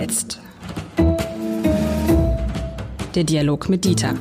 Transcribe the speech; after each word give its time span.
jetzt? 0.00 0.40
Der 3.14 3.24
Dialog 3.24 3.68
mit 3.68 3.84
Dieter. 3.84 4.14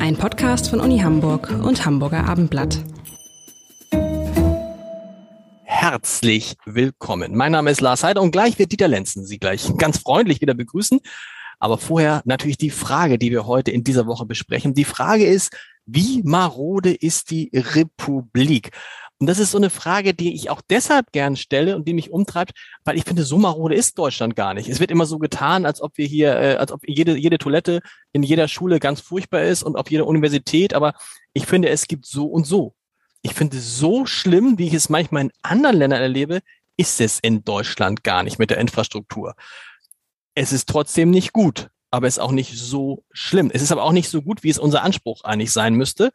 Ein 0.00 0.16
Podcast 0.16 0.68
von 0.68 0.80
Uni 0.80 0.98
Hamburg 0.98 1.48
und 1.62 1.86
Hamburger 1.86 2.24
Abendblatt. 2.28 2.80
Herzlich 5.62 6.56
willkommen. 6.64 7.36
Mein 7.36 7.52
Name 7.52 7.70
ist 7.70 7.80
Lars 7.80 8.02
Heider 8.02 8.20
und 8.20 8.32
gleich 8.32 8.58
wird 8.58 8.72
Dieter 8.72 8.88
Lenzen 8.88 9.24
Sie 9.24 9.38
gleich 9.38 9.70
ganz 9.78 9.98
freundlich 9.98 10.40
wieder 10.40 10.54
begrüßen. 10.54 10.98
Aber 11.60 11.78
vorher 11.78 12.22
natürlich 12.24 12.58
die 12.58 12.70
Frage, 12.70 13.16
die 13.16 13.30
wir 13.30 13.46
heute 13.46 13.70
in 13.70 13.84
dieser 13.84 14.08
Woche 14.08 14.26
besprechen. 14.26 14.74
Die 14.74 14.84
Frage 14.84 15.24
ist, 15.24 15.56
wie 15.86 16.22
marode 16.24 16.92
ist 16.92 17.30
die 17.30 17.48
Republik? 17.54 18.72
Und 19.22 19.26
das 19.26 19.38
ist 19.38 19.52
so 19.52 19.58
eine 19.58 19.70
Frage, 19.70 20.14
die 20.14 20.34
ich 20.34 20.50
auch 20.50 20.60
deshalb 20.68 21.12
gern 21.12 21.36
stelle 21.36 21.76
und 21.76 21.86
die 21.86 21.94
mich 21.94 22.10
umtreibt, 22.10 22.58
weil 22.82 22.96
ich 22.96 23.04
finde, 23.04 23.22
so 23.22 23.38
marode 23.38 23.76
ist 23.76 23.96
Deutschland 23.96 24.34
gar 24.34 24.52
nicht. 24.52 24.68
Es 24.68 24.80
wird 24.80 24.90
immer 24.90 25.06
so 25.06 25.20
getan, 25.20 25.64
als 25.64 25.80
ob 25.80 25.96
wir 25.96 26.06
hier, 26.06 26.34
äh, 26.34 26.56
als 26.56 26.72
ob 26.72 26.80
jede, 26.88 27.16
jede 27.16 27.38
Toilette 27.38 27.82
in 28.10 28.24
jeder 28.24 28.48
Schule 28.48 28.80
ganz 28.80 29.00
furchtbar 29.00 29.44
ist 29.44 29.62
und 29.62 29.76
auf 29.76 29.88
jeder 29.92 30.08
Universität. 30.08 30.74
Aber 30.74 30.94
ich 31.34 31.46
finde, 31.46 31.68
es 31.68 31.86
gibt 31.86 32.04
so 32.04 32.26
und 32.26 32.48
so. 32.48 32.74
Ich 33.20 33.32
finde, 33.32 33.60
so 33.60 34.06
schlimm, 34.06 34.58
wie 34.58 34.66
ich 34.66 34.74
es 34.74 34.88
manchmal 34.88 35.22
in 35.22 35.32
anderen 35.42 35.76
Ländern 35.76 36.02
erlebe, 36.02 36.40
ist 36.76 37.00
es 37.00 37.20
in 37.22 37.44
Deutschland 37.44 38.02
gar 38.02 38.24
nicht 38.24 38.40
mit 38.40 38.50
der 38.50 38.58
Infrastruktur. 38.58 39.36
Es 40.34 40.52
ist 40.52 40.68
trotzdem 40.68 41.10
nicht 41.12 41.32
gut, 41.32 41.68
aber 41.92 42.08
es 42.08 42.16
ist 42.16 42.22
auch 42.24 42.32
nicht 42.32 42.58
so 42.58 43.04
schlimm. 43.12 43.52
Es 43.54 43.62
ist 43.62 43.70
aber 43.70 43.84
auch 43.84 43.92
nicht 43.92 44.08
so 44.08 44.20
gut, 44.20 44.42
wie 44.42 44.50
es 44.50 44.58
unser 44.58 44.82
Anspruch 44.82 45.22
eigentlich 45.22 45.52
sein 45.52 45.74
müsste. 45.74 46.10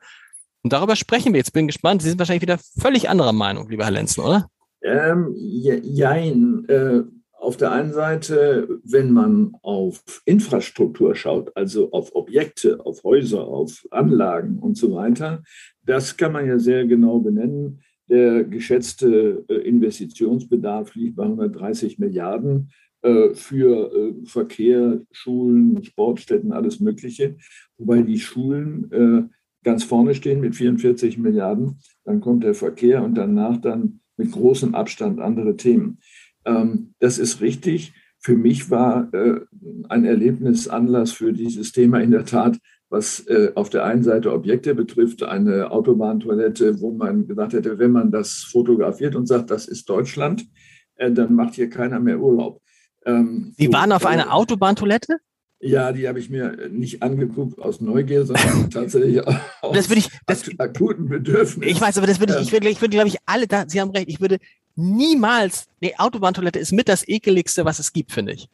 Und 0.64 0.74
darüber 0.74 0.96
sprechen 0.96 1.34
wir 1.34 1.40
jetzt. 1.40 1.54
Bin 1.54 1.68
gespannt. 1.68 2.02
Sie 2.02 2.10
sind 2.10 2.20
wahrscheinlich 2.20 2.42
wieder 2.42 2.60
völlig 2.80 3.10
anderer 3.10 3.34
Meinung, 3.34 3.70
lieber 3.70 3.86
Herr 3.86 3.92
Lenzen, 3.92 4.22
oder? 4.24 4.48
Ähm, 4.82 5.34
jein. 5.36 6.66
Äh, 6.68 7.04
auf 7.40 7.56
der 7.56 7.72
einen 7.72 7.94
Seite, 7.94 8.68
wenn 8.84 9.12
man 9.12 9.56
auf 9.62 10.04
Infrastruktur 10.26 11.16
schaut, 11.16 11.56
also 11.56 11.92
auf 11.92 12.16
Objekte, 12.16 12.84
auf 12.86 13.04
Häuser, 13.04 13.48
auf 13.48 13.86
Anlagen 13.92 14.60
und 14.60 14.76
so 14.76 14.94
weiter, 14.96 15.44
das 15.84 16.18
kann 16.18 16.34
man 16.34 16.48
ja 16.48 16.58
sehr 16.58 16.86
genau 16.88 17.20
benennen. 17.20 17.82
Der 18.10 18.44
geschätzte 18.44 19.46
äh, 19.48 19.54
Investitionsbedarf 19.54 20.96
liegt 20.96 21.16
bei 21.18 21.24
130 21.24 22.00
Milliarden 22.00 22.72
äh, 23.02 23.34
für 23.34 23.94
äh, 23.94 24.26
Verkehr, 24.26 25.02
Schulen, 25.12 25.84
Sportstätten, 25.84 26.52
alles 26.52 26.80
Mögliche. 26.80 27.38
Wobei 27.78 28.02
die 28.02 28.20
Schulen 28.20 29.32
ganz 29.68 29.84
vorne 29.84 30.16
stehen 30.16 30.40
mit 30.40 30.56
44 30.56 31.18
Milliarden. 31.18 31.80
Dann 32.06 32.22
kommt 32.22 32.46
der 32.46 32.54
Verkehr 32.54 33.04
und 33.04 33.16
danach 33.16 33.58
dann 33.58 34.00
mit 34.16 34.32
großem 34.32 34.74
Abstand 34.74 35.20
andere 35.20 35.58
Themen. 35.58 36.00
Ähm, 36.46 36.94
das 37.00 37.18
ist 37.18 37.42
richtig. 37.42 37.92
Für 38.18 38.38
mich 38.38 38.72
war 38.72 39.14
äh, 39.14 39.42
ein 39.90 40.06
Erlebnis 40.06 40.70
Anlass 40.70 41.12
für 41.12 41.34
dieses 41.34 41.74
Thema 41.74 42.00
in 42.00 42.12
der 42.12 42.24
Tat, 42.24 42.58
was 42.90 43.28
äh, 43.28 43.52
auf 43.56 43.70
der 43.70 43.84
einen 43.84 44.04
Seite 44.04 44.32
Objekte 44.32 44.74
betrifft, 44.74 45.24
eine 45.24 45.70
Autobahntoilette, 45.70 46.80
wo 46.80 46.94
man 46.94 47.28
gesagt 47.28 47.52
hätte, 47.52 47.78
wenn 47.78 47.92
man 47.92 48.10
das 48.10 48.48
fotografiert 48.50 49.18
und 49.18 49.26
sagt, 49.28 49.52
das 49.52 49.68
ist 49.68 49.90
Deutschland, 49.90 50.48
äh, 50.96 51.12
dann 51.12 51.36
macht 51.36 51.56
hier 51.56 51.70
keiner 51.70 52.00
mehr 52.00 52.22
Urlaub. 52.22 52.62
Ähm, 53.06 53.52
Sie 53.58 53.72
waren 53.74 53.92
auf 53.92 54.06
einer 54.06 54.34
Autobahntoilette? 54.34 55.18
Ja, 55.60 55.92
die 55.92 56.08
habe 56.08 56.20
ich 56.20 56.30
mir 56.30 56.70
nicht 56.70 57.02
angeguckt 57.02 57.60
aus 57.60 57.82
Neugier, 57.82 58.26
sondern 58.26 58.70
tatsächlich 58.72 59.26
aus 59.26 59.36
das 59.74 59.90
würde 59.90 60.00
ich, 60.00 60.10
das, 60.28 60.44
akuten 60.60 61.10
Bedürfnis. 61.10 61.72
Ich 61.72 61.82
weiß, 61.82 61.98
aber 61.98 62.08
das 62.08 62.20
würde 62.20 62.36
ich, 62.40 62.48
ich 62.48 62.52
würde, 62.52 62.70
ich 62.70 62.80
würde, 62.80 62.96
glaube 62.96 63.08
ich, 63.08 63.18
alle 63.26 63.48
da, 63.48 63.66
Sie 63.68 63.82
haben 63.82 63.90
recht, 63.92 64.08
ich 64.08 64.22
würde 64.22 64.38
niemals, 64.76 65.68
die 65.82 65.98
Autobahntoilette 65.98 66.60
ist 66.60 66.72
mit 66.74 66.88
das 66.88 67.08
ekeligste, 67.08 67.66
was 67.66 67.80
es 67.80 67.92
gibt, 67.92 68.12
finde 68.12 68.34
ich. 68.34 68.48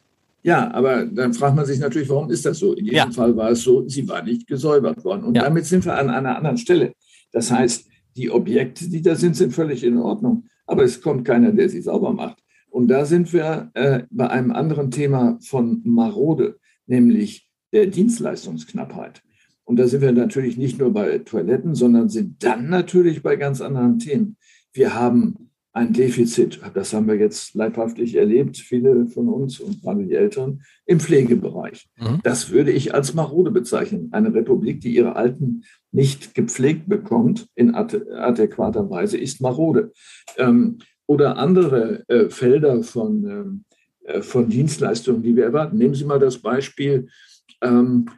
Ja, 0.43 0.73
aber 0.73 1.05
dann 1.05 1.33
fragt 1.33 1.55
man 1.55 1.65
sich 1.65 1.79
natürlich, 1.79 2.09
warum 2.09 2.29
ist 2.29 2.45
das 2.45 2.59
so? 2.59 2.73
In 2.73 2.85
jedem 2.85 2.97
ja. 2.97 3.11
Fall 3.11 3.35
war 3.35 3.51
es 3.51 3.63
so, 3.63 3.87
sie 3.87 4.07
war 4.07 4.23
nicht 4.23 4.47
gesäubert 4.47 5.03
worden. 5.03 5.23
Und 5.23 5.35
ja. 5.35 5.43
damit 5.43 5.65
sind 5.65 5.85
wir 5.85 5.97
an 5.97 6.09
einer 6.09 6.35
anderen 6.37 6.57
Stelle. 6.57 6.93
Das 7.31 7.51
heißt, 7.51 7.87
die 8.15 8.29
Objekte, 8.29 8.89
die 8.89 9.01
da 9.01 9.15
sind, 9.15 9.35
sind 9.35 9.53
völlig 9.53 9.83
in 9.83 9.97
Ordnung. 9.97 10.45
Aber 10.67 10.83
es 10.83 11.01
kommt 11.01 11.25
keiner, 11.25 11.51
der 11.51 11.69
sie 11.69 11.81
sauber 11.81 12.13
macht. 12.13 12.37
Und 12.69 12.87
da 12.87 13.05
sind 13.05 13.31
wir 13.31 13.71
äh, 13.73 14.03
bei 14.09 14.29
einem 14.29 14.51
anderen 14.51 14.91
Thema 14.91 15.37
von 15.41 15.81
Marode 15.85 16.59
nämlich 16.85 17.49
der 17.71 17.87
Dienstleistungsknappheit. 17.87 19.23
Und 19.65 19.77
da 19.77 19.87
sind 19.87 20.01
wir 20.01 20.11
natürlich 20.11 20.57
nicht 20.57 20.79
nur 20.79 20.91
bei 20.91 21.19
Toiletten, 21.19 21.75
sondern 21.75 22.09
sind 22.09 22.43
dann 22.43 22.69
natürlich 22.69 23.23
bei 23.23 23.35
ganz 23.35 23.61
anderen 23.61 23.99
Themen. 23.99 24.37
Wir 24.73 24.93
haben 24.93 25.49
ein 25.75 25.91
Defizit, 25.91 26.61
das 26.75 26.93
haben 26.93 27.07
wir 27.07 27.15
jetzt 27.15 27.55
leibhaftig 27.55 28.15
erlebt, 28.15 28.57
viele 28.57 29.07
von 29.07 29.27
uns 29.27 29.59
und 29.59 29.81
gerade 29.81 30.05
die 30.05 30.13
Eltern, 30.13 30.61
im 30.85 30.99
Pflegebereich. 30.99 31.89
Mhm. 31.97 32.19
Das 32.23 32.51
würde 32.51 32.71
ich 32.71 32.93
als 32.93 33.15
marode 33.15 33.49
bezeichnen. 33.49 34.09
Eine 34.11 34.33
Republik, 34.33 34.81
die 34.81 34.95
ihre 34.95 35.15
Alten 35.15 35.63
nicht 35.91 36.35
gepflegt 36.35 36.87
bekommt 36.87 37.47
in 37.55 37.73
adäquater 37.73 38.87
Weise, 38.91 39.17
ist 39.17 39.41
marode. 39.41 39.91
Ähm, 40.37 40.77
oder 41.07 41.37
andere 41.37 42.07
äh, 42.07 42.29
Felder 42.29 42.83
von 42.83 43.25
ähm, 43.25 43.65
äh, 43.71 43.72
von 44.21 44.49
Dienstleistungen, 44.49 45.23
die 45.23 45.35
wir 45.35 45.45
erwarten. 45.45 45.77
Nehmen 45.77 45.95
Sie 45.95 46.05
mal 46.05 46.19
das 46.19 46.37
Beispiel 46.37 47.07
ähm, 47.61 48.09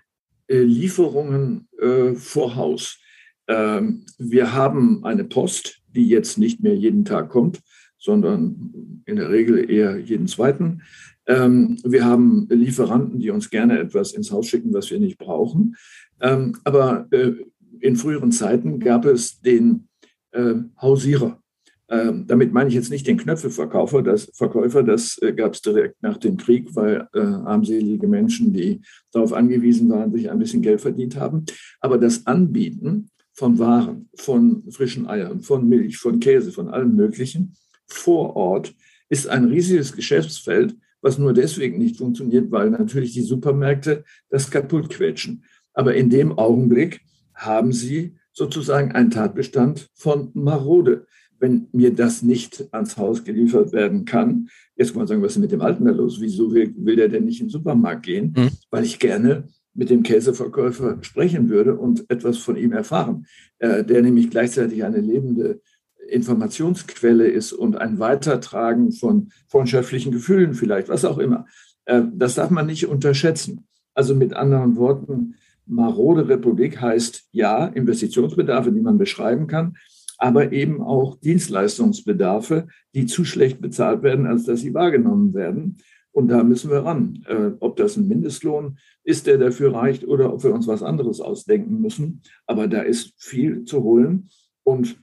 äh, 0.47 0.61
Lieferungen 0.61 1.67
äh, 1.79 2.13
vor 2.13 2.55
Haus. 2.55 2.99
Ähm, 3.47 4.05
wir 4.17 4.53
haben 4.53 5.03
eine 5.03 5.23
Post, 5.23 5.81
die 5.87 6.07
jetzt 6.07 6.37
nicht 6.37 6.61
mehr 6.61 6.75
jeden 6.75 7.05
Tag 7.05 7.29
kommt, 7.29 7.61
sondern 7.97 9.01
in 9.05 9.15
der 9.15 9.29
Regel 9.29 9.69
eher 9.69 9.97
jeden 9.97 10.27
zweiten. 10.27 10.81
Ähm, 11.27 11.77
wir 11.83 12.05
haben 12.05 12.47
Lieferanten, 12.49 13.19
die 13.19 13.31
uns 13.31 13.49
gerne 13.49 13.79
etwas 13.79 14.13
ins 14.13 14.31
Haus 14.31 14.47
schicken, 14.47 14.73
was 14.73 14.91
wir 14.91 14.99
nicht 14.99 15.17
brauchen. 15.17 15.75
Ähm, 16.21 16.55
aber 16.63 17.07
äh, 17.11 17.33
in 17.79 17.95
früheren 17.95 18.31
Zeiten 18.31 18.79
gab 18.79 19.05
es 19.05 19.41
den 19.41 19.87
äh, 20.31 20.55
Hausierer. 20.79 21.39
Ähm, 21.87 22.25
damit 22.25 22.51
meine 22.51 22.69
ich 22.69 22.75
jetzt 22.75 22.89
nicht 22.89 23.05
den 23.05 23.17
Knöpfelverkäufer, 23.17 24.01
das 24.01 24.31
Verkäufer, 24.33 24.81
das 24.81 25.19
äh, 25.21 25.33
gab 25.33 25.53
es 25.53 25.61
direkt 25.61 26.01
nach 26.01 26.17
dem 26.17 26.37
Krieg, 26.37 26.75
weil 26.75 27.07
äh, 27.13 27.19
armselige 27.19 28.07
Menschen, 28.07 28.53
die 28.53 28.81
darauf 29.11 29.33
angewiesen 29.33 29.89
waren, 29.89 30.11
sich 30.11 30.31
ein 30.31 30.39
bisschen 30.39 30.63
Geld 30.63 30.81
verdient 30.81 31.15
haben. 31.15 31.45
Aber 31.79 31.99
das 31.99 32.25
Anbieten 32.25 33.11
von 33.33 33.59
Waren, 33.59 34.09
von 34.15 34.63
frischen 34.71 35.07
Eiern, 35.07 35.41
von 35.41 35.67
Milch, 35.69 35.97
von 35.97 36.19
Käse, 36.19 36.51
von 36.51 36.69
allem 36.69 36.95
Möglichen 36.95 37.55
vor 37.85 38.35
Ort 38.35 38.73
ist 39.09 39.27
ein 39.27 39.45
riesiges 39.45 39.93
Geschäftsfeld, 39.93 40.75
was 41.01 41.19
nur 41.19 41.33
deswegen 41.33 41.77
nicht 41.77 41.97
funktioniert, 41.97 42.51
weil 42.51 42.71
natürlich 42.71 43.13
die 43.13 43.21
Supermärkte 43.21 44.03
das 44.29 44.49
kaputt 44.49 44.89
quetschen. 44.89 45.43
Aber 45.73 45.93
in 45.93 46.09
dem 46.09 46.37
Augenblick 46.37 47.01
haben 47.35 47.71
sie 47.73 48.15
sozusagen 48.31 48.91
einen 48.93 49.11
Tatbestand 49.11 49.89
von 49.93 50.31
Marode 50.33 51.05
wenn 51.39 51.67
mir 51.71 51.93
das 51.93 52.21
nicht 52.21 52.67
ans 52.71 52.97
Haus 52.97 53.23
geliefert 53.23 53.71
werden 53.73 54.05
kann, 54.05 54.49
jetzt 54.75 54.89
kann 54.89 54.99
man 54.99 55.07
sagen, 55.07 55.21
was 55.21 55.33
ist 55.33 55.41
mit 55.41 55.51
dem 55.51 55.61
Alten 55.61 55.85
da 55.85 55.91
los? 55.91 56.19
Wieso 56.19 56.53
will, 56.53 56.73
will 56.77 56.95
der 56.95 57.09
denn 57.09 57.25
nicht 57.25 57.39
in 57.39 57.47
den 57.47 57.51
Supermarkt 57.51 58.03
gehen? 58.03 58.33
Mhm. 58.35 58.49
Weil 58.69 58.83
ich 58.83 58.99
gerne 58.99 59.47
mit 59.73 59.89
dem 59.89 60.03
Käseverkäufer 60.03 60.97
sprechen 61.01 61.49
würde 61.49 61.75
und 61.75 62.09
etwas 62.09 62.37
von 62.37 62.55
ihm 62.55 62.71
erfahren, 62.71 63.25
äh, 63.59 63.83
der 63.83 64.01
nämlich 64.01 64.29
gleichzeitig 64.29 64.83
eine 64.83 65.01
lebende 65.01 65.61
Informationsquelle 66.09 67.27
ist 67.27 67.51
und 67.51 67.77
ein 67.77 67.99
Weitertragen 67.99 68.91
von 68.91 69.29
freundschaftlichen 69.47 70.11
Gefühlen 70.11 70.53
vielleicht, 70.53 70.87
was 70.87 71.03
auch 71.03 71.17
immer. 71.17 71.45
Äh, 71.85 72.03
das 72.13 72.35
darf 72.35 72.49
man 72.49 72.67
nicht 72.67 72.87
unterschätzen. 72.87 73.67
Also 73.93 74.15
mit 74.15 74.33
anderen 74.33 74.75
Worten, 74.75 75.35
marode 75.65 76.27
Republik 76.27 76.79
heißt 76.79 77.27
ja 77.31 77.65
Investitionsbedarfe, 77.65 78.71
die 78.71 78.81
man 78.81 78.97
beschreiben 78.97 79.47
kann, 79.47 79.75
aber 80.17 80.51
eben 80.51 80.81
auch 80.81 81.19
Dienstleistungsbedarfe, 81.19 82.67
die 82.93 83.05
zu 83.05 83.25
schlecht 83.25 83.61
bezahlt 83.61 84.03
werden, 84.03 84.25
als 84.25 84.45
dass 84.45 84.61
sie 84.61 84.73
wahrgenommen 84.73 85.33
werden. 85.33 85.77
Und 86.11 86.29
da 86.29 86.43
müssen 86.43 86.71
wir 86.71 86.85
ran. 86.85 87.25
Äh, 87.27 87.51
ob 87.59 87.75
das 87.75 87.97
ein 87.97 88.07
Mindestlohn 88.07 88.77
ist, 89.03 89.27
der 89.27 89.37
dafür 89.37 89.73
reicht, 89.73 90.07
oder 90.07 90.33
ob 90.33 90.43
wir 90.43 90.53
uns 90.53 90.67
was 90.67 90.81
anderes 90.81 91.19
ausdenken 91.19 91.81
müssen. 91.81 92.21
Aber 92.45 92.67
da 92.67 92.81
ist 92.81 93.13
viel 93.17 93.65
zu 93.65 93.83
holen. 93.83 94.29
Und 94.63 94.97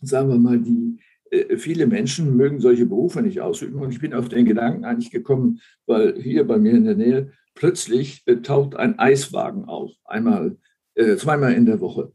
sagen 0.00 0.28
wir 0.30 0.38
mal, 0.38 0.58
die, 0.58 0.98
äh, 1.30 1.56
viele 1.56 1.86
Menschen 1.86 2.36
mögen 2.36 2.60
solche 2.60 2.86
Berufe 2.86 3.22
nicht 3.22 3.40
ausüben. 3.40 3.80
Und 3.80 3.92
ich 3.92 4.00
bin 4.00 4.14
auf 4.14 4.28
den 4.28 4.44
Gedanken 4.44 4.84
eigentlich 4.84 5.12
gekommen, 5.12 5.60
weil 5.86 6.20
hier 6.20 6.44
bei 6.44 6.58
mir 6.58 6.72
in 6.72 6.84
der 6.84 6.96
Nähe 6.96 7.32
plötzlich 7.54 8.22
äh, 8.26 8.36
taucht 8.36 8.76
ein 8.76 8.98
Eiswagen 8.98 9.66
auf. 9.66 9.92
Einmal, 10.04 10.56
äh, 10.94 11.16
zweimal 11.16 11.52
in 11.54 11.66
der 11.66 11.80
Woche. 11.80 12.12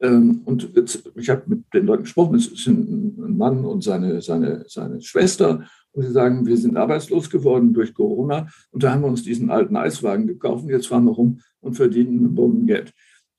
Ähm, 0.00 0.42
und 0.44 0.70
ich 1.16 1.30
habe 1.30 1.42
mit 1.46 1.64
den 1.74 1.86
Leuten 1.86 2.04
gesprochen, 2.04 2.36
es 2.36 2.44
sind 2.44 3.18
ein 3.18 3.36
Mann 3.36 3.64
und 3.64 3.82
seine, 3.82 4.20
seine, 4.20 4.64
seine 4.68 5.00
Schwester. 5.00 5.64
Und 5.92 6.02
sie 6.04 6.12
sagen, 6.12 6.46
wir 6.46 6.56
sind 6.56 6.76
arbeitslos 6.76 7.30
geworden 7.30 7.72
durch 7.72 7.94
Corona. 7.94 8.48
Und 8.70 8.82
da 8.82 8.92
haben 8.92 9.02
wir 9.02 9.08
uns 9.08 9.24
diesen 9.24 9.50
alten 9.50 9.76
Eiswagen 9.76 10.26
gekauft. 10.26 10.66
Jetzt 10.68 10.88
fahren 10.88 11.04
wir 11.04 11.12
rum 11.12 11.40
und 11.60 11.74
verdienen 11.74 12.34
Bombengeld. 12.34 12.92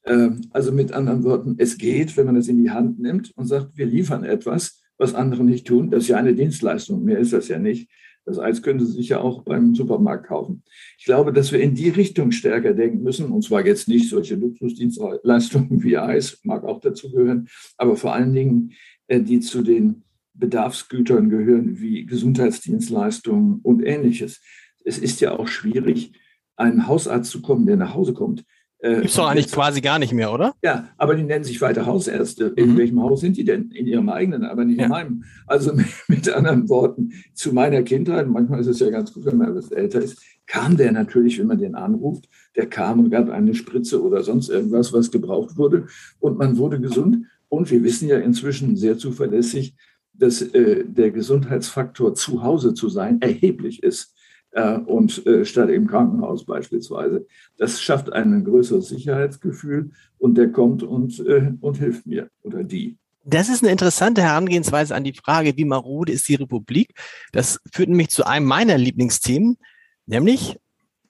Ähm, 0.05 0.41
also 0.51 0.71
mit 0.71 0.91
anderen 0.91 1.23
Worten, 1.23 1.55
es 1.57 1.77
geht, 1.77 2.17
wenn 2.17 2.25
man 2.25 2.35
es 2.35 2.47
in 2.47 2.61
die 2.61 2.71
Hand 2.71 2.99
nimmt 2.99 3.31
und 3.35 3.45
sagt, 3.45 3.77
wir 3.77 3.85
liefern 3.85 4.23
etwas, 4.23 4.81
was 4.97 5.15
andere 5.15 5.43
nicht 5.43 5.67
tun. 5.67 5.89
Das 5.89 6.03
ist 6.03 6.09
ja 6.09 6.17
eine 6.17 6.33
Dienstleistung. 6.33 7.03
Mehr 7.03 7.19
ist 7.19 7.33
das 7.33 7.47
ja 7.47 7.59
nicht. 7.59 7.89
Das 8.29 8.37
Eis 8.37 8.61
können 8.61 8.79
Sie 8.79 8.91
sich 8.91 9.09
ja 9.09 9.21
auch 9.21 9.41
beim 9.41 9.73
Supermarkt 9.73 10.27
kaufen. 10.27 10.61
Ich 10.99 11.05
glaube, 11.05 11.33
dass 11.33 11.51
wir 11.51 11.59
in 11.59 11.73
die 11.73 11.89
Richtung 11.89 12.31
stärker 12.31 12.75
denken 12.75 13.01
müssen, 13.01 13.31
und 13.31 13.43
zwar 13.43 13.65
jetzt 13.65 13.87
nicht 13.87 14.07
solche 14.07 14.35
Luxusdienstleistungen 14.35 15.81
wie 15.81 15.97
Eis, 15.97 16.39
mag 16.43 16.63
auch 16.63 16.79
dazu 16.79 17.09
gehören, 17.09 17.47
aber 17.77 17.95
vor 17.95 18.13
allen 18.13 18.31
Dingen, 18.33 18.73
äh, 19.07 19.19
die 19.19 19.39
zu 19.39 19.63
den 19.63 20.03
Bedarfsgütern 20.35 21.29
gehören, 21.29 21.79
wie 21.81 22.05
Gesundheitsdienstleistungen 22.05 23.61
und 23.63 23.81
ähnliches. 23.81 24.41
Es 24.83 24.99
ist 24.99 25.21
ja 25.21 25.31
auch 25.31 25.47
schwierig, 25.47 26.13
einen 26.55 26.85
Hausarzt 26.85 27.31
zu 27.31 27.41
kommen, 27.41 27.65
der 27.65 27.77
nach 27.77 27.95
Hause 27.95 28.13
kommt. 28.13 28.45
Äh, 28.81 28.95
Gibt 28.95 29.07
es 29.07 29.15
doch 29.15 29.27
eigentlich 29.27 29.51
quasi 29.51 29.81
gar 29.81 29.99
nicht 29.99 30.13
mehr, 30.13 30.31
oder? 30.33 30.53
Ja, 30.63 30.89
aber 30.97 31.15
die 31.15 31.23
nennen 31.23 31.43
sich 31.43 31.59
weiter 31.59 31.85
Hausärzte. 31.85 32.53
In 32.55 32.73
mhm. 32.73 32.77
welchem 32.77 33.01
Haus 33.01 33.19
sind 33.19 33.35
die 33.35 33.43
denn? 33.43 33.71
In 33.71 33.87
ihrem 33.87 34.07
eigenen, 34.07 34.45
aber 34.45 34.63
nicht 34.63 34.79
ja. 34.79 34.85
in 34.85 34.89
meinem. 34.91 35.23
Also 35.47 35.73
mit, 35.75 35.87
mit, 36.07 36.29
anderen 36.29 36.69
Worten, 36.69 37.11
zu 37.33 37.53
meiner 37.53 37.83
Kindheit, 37.83 38.27
manchmal 38.27 38.61
ist 38.61 38.67
es 38.67 38.79
ja 38.79 38.89
ganz 38.89 39.13
gut, 39.13 39.25
wenn 39.25 39.37
man 39.37 39.49
etwas 39.49 39.71
älter 39.71 40.01
ist, 40.01 40.21
kam 40.47 40.77
der 40.77 40.93
natürlich, 40.93 41.39
wenn 41.39 41.47
man 41.47 41.59
den 41.59 41.75
anruft, 41.75 42.29
der 42.55 42.67
kam 42.67 42.99
und 42.99 43.09
gab 43.09 43.29
eine 43.29 43.53
Spritze 43.53 44.01
oder 44.01 44.23
sonst 44.23 44.49
irgendwas, 44.49 44.93
was 44.93 45.11
gebraucht 45.11 45.57
wurde 45.57 45.87
und 46.19 46.37
man 46.37 46.57
wurde 46.57 46.79
gesund. 46.79 47.25
Und 47.49 47.69
wir 47.71 47.83
wissen 47.83 48.07
ja 48.07 48.17
inzwischen 48.17 48.77
sehr 48.77 48.97
zuverlässig, 48.97 49.75
dass 50.13 50.41
äh, 50.41 50.85
der 50.85 51.11
Gesundheitsfaktor 51.11 52.13
zu 52.13 52.43
Hause 52.43 52.73
zu 52.73 52.89
sein 52.89 53.21
erheblich 53.21 53.83
ist 53.83 54.15
äh, 54.51 54.77
und 54.77 55.25
äh, 55.25 55.45
statt 55.45 55.69
im 55.69 55.87
Krankenhaus 55.87 56.45
beispielsweise. 56.45 57.25
Das 57.57 57.81
schafft 57.81 58.11
ein 58.11 58.43
größeres 58.43 58.89
Sicherheitsgefühl 58.89 59.91
und 60.17 60.35
der 60.35 60.51
kommt 60.51 60.83
und, 60.83 61.19
äh, 61.25 61.51
und 61.61 61.77
hilft 61.77 62.05
mir 62.05 62.29
oder 62.43 62.63
die. 62.63 62.97
Das 63.25 63.49
ist 63.49 63.63
eine 63.63 63.71
interessante 63.71 64.21
Herangehensweise 64.21 64.95
an 64.95 65.03
die 65.03 65.13
Frage, 65.13 65.55
wie 65.55 65.65
marode 65.65 66.11
ist 66.11 66.27
die 66.27 66.35
Republik. 66.35 66.93
Das 67.31 67.59
führt 67.71 67.89
nämlich 67.89 68.09
zu 68.09 68.25
einem 68.25 68.45
meiner 68.45 68.77
Lieblingsthemen, 68.77 69.57
nämlich 70.05 70.57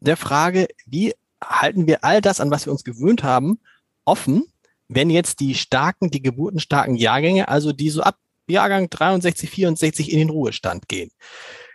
der 0.01 0.17
Frage, 0.17 0.67
wie 0.85 1.13
halten 1.43 1.87
wir 1.87 2.03
all 2.03 2.21
das, 2.21 2.39
an 2.39 2.51
was 2.51 2.65
wir 2.65 2.73
uns 2.73 2.83
gewöhnt 2.83 3.23
haben, 3.23 3.59
offen, 4.05 4.43
wenn 4.87 5.09
jetzt 5.09 5.39
die 5.39 5.55
starken, 5.55 6.09
die 6.09 6.21
geburtenstarken 6.21 6.95
Jahrgänge, 6.95 7.47
also 7.47 7.71
die 7.71 7.89
so 7.89 8.01
ab 8.01 8.17
Jahrgang 8.47 8.89
63, 8.89 9.49
64 9.49 10.11
in 10.11 10.19
den 10.19 10.29
Ruhestand 10.29 10.87
gehen. 10.87 11.11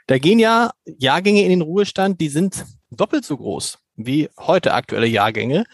Da 0.06 0.18
gehen 0.18 0.38
ja 0.38 0.72
Jahrgänge 0.84 1.42
in 1.42 1.50
den 1.50 1.62
Ruhestand, 1.62 2.20
die 2.20 2.28
sind 2.28 2.64
doppelt 2.90 3.24
so 3.24 3.36
groß 3.36 3.78
wie 3.96 4.28
heute 4.38 4.74
aktuelle 4.74 5.06
Jahrgänge. 5.06 5.64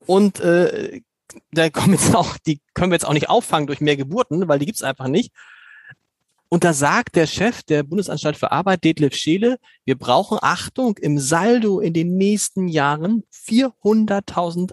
Und 0.00 0.40
äh, 0.40 1.00
da 1.52 1.70
kommen 1.70 1.92
jetzt 1.94 2.14
auch, 2.14 2.38
die 2.38 2.60
können 2.74 2.90
wir 2.90 2.96
jetzt 2.96 3.06
auch 3.06 3.12
nicht 3.12 3.28
auffangen 3.28 3.66
durch 3.66 3.80
mehr 3.80 3.96
Geburten, 3.96 4.48
weil 4.48 4.58
die 4.58 4.66
gibt's 4.66 4.82
einfach 4.82 5.08
nicht. 5.08 5.32
Und 6.48 6.62
da 6.62 6.72
sagt 6.72 7.16
der 7.16 7.26
Chef 7.26 7.64
der 7.64 7.82
Bundesanstalt 7.82 8.36
für 8.36 8.52
Arbeit, 8.52 8.84
Detlef 8.84 9.14
Scheele, 9.14 9.58
wir 9.84 9.98
brauchen 9.98 10.38
Achtung 10.40 10.96
im 10.98 11.18
Saldo 11.18 11.80
in 11.80 11.92
den 11.92 12.16
nächsten 12.16 12.68
Jahren 12.68 13.24
400.000 13.32 14.70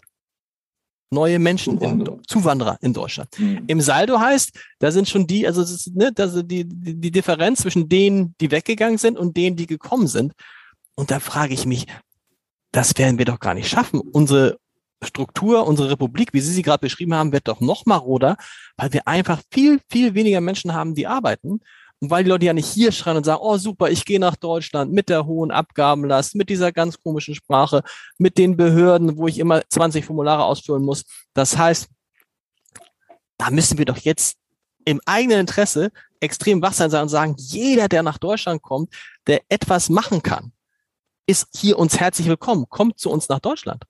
neue 1.14 1.40
Menschen, 1.40 1.80
Zuwanderer 1.80 2.18
in, 2.18 2.28
Zuwanderer 2.28 2.78
in 2.82 2.94
Deutschland. 2.94 3.30
Mhm. 3.38 3.64
Im 3.68 3.82
Saldo 3.82 4.20
heißt, 4.20 4.52
da 4.80 4.92
sind 4.92 5.08
schon 5.08 5.28
die, 5.28 5.48
also 5.48 5.62
das 5.62 5.72
ist, 5.72 5.96
ne, 5.96 6.12
das 6.14 6.34
die, 6.46 6.66
die, 6.66 6.96
die 6.96 7.12
Differenz 7.12 7.62
zwischen 7.62 7.88
denen, 7.88 8.36
die 8.42 8.52
weggegangen 8.52 8.98
sind 8.98 9.18
und 9.18 9.38
denen, 9.38 9.56
die 9.56 9.68
gekommen 9.68 10.08
sind. 10.08 10.34
Und 10.96 11.12
da 11.12 11.20
frage 11.20 11.54
ich 11.54 11.66
mich, 11.66 11.88
das 12.72 12.98
werden 12.98 13.18
wir 13.18 13.26
doch 13.26 13.40
gar 13.40 13.54
nicht 13.54 13.70
schaffen. 13.70 14.00
Unsere 14.00 14.58
Struktur, 15.04 15.68
unsere 15.68 15.92
Republik, 15.92 16.34
wie 16.34 16.40
Sie 16.40 16.54
sie 16.54 16.62
gerade 16.62 16.82
beschrieben 16.82 17.14
haben, 17.14 17.32
wird 17.32 17.48
doch 17.48 17.62
noch 17.62 17.86
maroder, 17.86 18.38
weil 18.78 18.94
wir 18.94 19.08
einfach 19.08 19.42
viel, 19.52 19.80
viel 19.90 20.16
weniger 20.16 20.42
Menschen 20.42 20.74
haben, 20.74 20.96
die 20.96 21.08
arbeiten. 21.08 21.60
Und 22.04 22.10
weil 22.10 22.26
die 22.26 22.30
Leute 22.30 22.46
ja 22.46 22.52
nicht 22.52 22.68
hier 22.68 22.92
schreien 22.92 23.16
und 23.16 23.24
sagen, 23.24 23.40
oh 23.42 23.56
super, 23.56 23.90
ich 23.90 24.04
gehe 24.04 24.20
nach 24.20 24.36
Deutschland 24.36 24.92
mit 24.92 25.08
der 25.08 25.26
hohen 25.26 25.52
Abgabenlast, 25.52 26.36
mit 26.36 26.50
dieser 26.50 26.74
ganz 26.74 27.02
komischen 27.02 27.34
Sprache, 27.34 27.82
mit 28.18 28.38
den 28.38 28.58
Behörden, 28.58 29.16
wo 29.16 29.30
ich 29.30 29.40
immer 29.40 29.62
20 29.70 30.04
Formulare 30.04 30.44
ausfüllen 30.44 30.84
muss. 30.84 31.06
Das 31.34 31.58
heißt, 31.58 31.88
da 33.38 33.52
müssen 33.52 33.78
wir 33.78 33.86
doch 33.86 34.00
jetzt 34.00 34.36
im 34.84 35.00
eigenen 35.06 35.40
Interesse 35.40 35.92
extrem 36.20 36.62
wachsam 36.62 36.90
sein 36.90 37.04
und 37.04 37.08
sagen, 37.08 37.36
jeder, 37.38 37.88
der 37.88 38.04
nach 38.04 38.18
Deutschland 38.18 38.62
kommt, 38.62 38.94
der 39.26 39.40
etwas 39.48 39.88
machen 39.88 40.22
kann, 40.22 40.52
ist 41.26 41.48
hier 41.56 41.80
uns 41.80 42.02
herzlich 42.02 42.28
willkommen, 42.28 42.66
kommt 42.68 43.00
zu 43.00 43.12
uns 43.12 43.30
nach 43.30 43.40
Deutschland. 43.40 43.82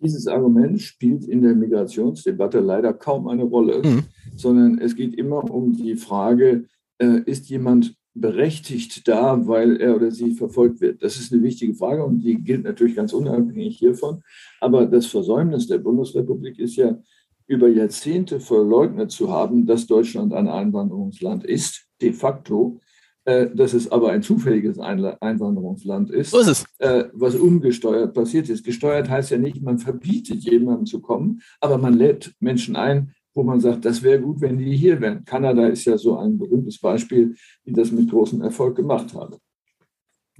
Dieses 0.00 0.28
Argument 0.28 0.80
spielt 0.80 1.24
in 1.24 1.42
der 1.42 1.56
Migrationsdebatte 1.56 2.60
leider 2.60 2.92
kaum 2.92 3.26
eine 3.26 3.42
Rolle, 3.42 3.82
mhm. 3.82 4.04
sondern 4.36 4.78
es 4.78 4.94
geht 4.94 5.16
immer 5.16 5.42
um 5.50 5.76
die 5.76 5.96
Frage, 5.96 6.66
äh, 7.00 7.22
ist 7.26 7.48
jemand 7.48 7.96
berechtigt 8.14 9.06
da, 9.08 9.46
weil 9.46 9.76
er 9.76 9.96
oder 9.96 10.10
sie 10.10 10.32
verfolgt 10.32 10.80
wird? 10.80 11.02
Das 11.02 11.16
ist 11.16 11.32
eine 11.32 11.42
wichtige 11.42 11.74
Frage 11.74 12.04
und 12.04 12.20
die 12.20 12.42
gilt 12.42 12.64
natürlich 12.64 12.96
ganz 12.96 13.12
unabhängig 13.12 13.78
hiervon. 13.78 14.22
Aber 14.60 14.86
das 14.86 15.06
Versäumnis 15.06 15.66
der 15.66 15.78
Bundesrepublik 15.78 16.58
ist 16.58 16.76
ja 16.76 16.98
über 17.46 17.68
Jahrzehnte 17.68 18.38
verleugnet 18.38 19.10
zu 19.10 19.30
haben, 19.30 19.66
dass 19.66 19.86
Deutschland 19.86 20.32
ein 20.32 20.48
Einwanderungsland 20.48 21.44
ist, 21.44 21.86
de 22.00 22.12
facto, 22.12 22.80
äh, 23.24 23.48
dass 23.54 23.74
es 23.74 23.90
aber 23.90 24.12
ein 24.12 24.22
zufälliges 24.22 24.78
Einwanderungsland 24.78 26.10
ist, 26.10 26.30
so 26.30 26.38
ist 26.38 26.48
es. 26.48 26.64
Äh, 26.78 27.04
was 27.12 27.34
ungesteuert 27.34 28.14
passiert 28.14 28.48
ist. 28.48 28.64
Gesteuert 28.64 29.10
heißt 29.10 29.30
ja 29.30 29.38
nicht, 29.38 29.62
man 29.62 29.78
verbietet 29.78 30.38
jemandem 30.42 30.86
zu 30.86 31.00
kommen, 31.00 31.42
aber 31.60 31.76
man 31.76 31.94
lädt 31.94 32.34
Menschen 32.40 32.76
ein, 32.76 33.12
wo 33.34 33.42
man 33.42 33.60
sagt, 33.60 33.84
das 33.84 34.02
wäre 34.02 34.20
gut, 34.20 34.40
wenn 34.40 34.58
die 34.58 34.76
hier 34.76 35.00
wären. 35.00 35.24
Kanada 35.24 35.66
ist 35.66 35.84
ja 35.84 35.96
so 35.96 36.18
ein 36.18 36.38
berühmtes 36.38 36.78
Beispiel, 36.78 37.36
die 37.64 37.72
das 37.72 37.90
mit 37.90 38.10
großem 38.10 38.42
Erfolg 38.42 38.76
gemacht 38.76 39.14
haben. 39.14 39.36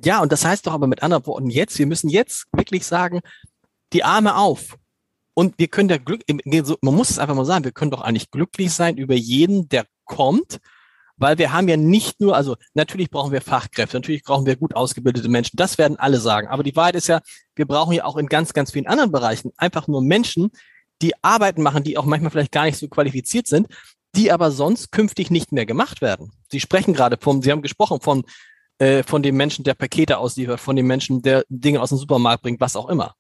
Ja, 0.03 0.23
und 0.23 0.33
das 0.33 0.45
heißt 0.45 0.67
doch 0.67 0.73
aber 0.73 0.87
mit 0.87 1.03
anderen 1.03 1.27
Worten 1.27 1.51
jetzt, 1.51 1.79
wir 1.79 1.87
müssen 1.87 2.09
jetzt 2.09 2.47
wirklich 2.53 2.87
sagen, 2.87 3.21
die 3.93 4.05
Arme 4.05 4.37
auf. 4.37 4.77
Und 5.35 5.59
wir 5.59 5.69
können 5.69 5.89
da 5.89 5.99
Glück, 5.99 6.23
man 6.27 6.95
muss 6.95 7.11
es 7.11 7.19
einfach 7.19 7.35
mal 7.35 7.45
sagen, 7.45 7.65
wir 7.65 7.73
können 7.73 7.91
doch 7.91 8.03
eigentlich 8.03 8.31
glücklich 8.31 8.73
sein 8.73 8.97
über 8.97 9.15
jeden, 9.15 9.69
der 9.69 9.87
kommt, 10.05 10.59
weil 11.17 11.39
wir 11.39 11.53
haben 11.53 11.69
ja 11.69 11.77
nicht 11.77 12.21
nur, 12.21 12.35
also 12.35 12.57
natürlich 12.75 13.11
brauchen 13.11 13.31
wir 13.31 13.41
Fachkräfte, 13.41 13.97
natürlich 13.97 14.23
brauchen 14.23 14.47
wir 14.47 14.57
gut 14.57 14.75
ausgebildete 14.75 15.29
Menschen, 15.29 15.57
das 15.57 15.79
werden 15.79 15.99
alle 15.99 16.19
sagen. 16.19 16.49
Aber 16.49 16.63
die 16.63 16.75
Wahrheit 16.75 16.97
ist 16.97 17.09
ja, 17.09 17.21
wir 17.55 17.67
brauchen 17.67 17.93
ja 17.93 18.05
auch 18.05 18.17
in 18.17 18.27
ganz, 18.27 18.53
ganz 18.53 18.73
vielen 18.73 18.87
anderen 18.87 19.13
Bereichen 19.13 19.53
einfach 19.57 19.87
nur 19.87 20.03
Menschen, 20.03 20.51
die 21.03 21.13
Arbeiten 21.23 21.63
machen, 21.63 21.85
die 21.85 21.97
auch 21.99 22.05
manchmal 22.05 22.31
vielleicht 22.31 22.53
gar 22.53 22.65
nicht 22.65 22.79
so 22.79 22.89
qualifiziert 22.89 23.47
sind, 23.47 23.69
die 24.17 24.33
aber 24.33 24.51
sonst 24.51 24.93
künftig 24.93 25.31
nicht 25.31 25.53
mehr 25.53 25.67
gemacht 25.67 26.03
werden. 26.03 26.33
Sie 26.51 26.61
sprechen 26.61 26.95
gerade 26.95 27.17
vom, 27.21 27.43
Sie 27.43 27.51
haben 27.51 27.63
gesprochen 27.63 28.01
von, 28.01 28.25
äh, 28.79 29.03
von 29.03 29.23
dem 29.23 29.37
Menschen, 29.37 29.65
der 29.65 29.75
Pakete 29.75 30.19
ausliefert, 30.19 30.61
von 30.61 30.77
dem 30.77 30.87
Menschen, 30.87 31.23
der 31.23 31.45
Dinge 31.49 31.81
aus 31.81 31.91
dem 31.91 31.99
Supermarkt 31.99 32.43
bringt, 32.43 32.61
was 32.61 32.77
auch 32.77 32.89
immer. 32.89 33.15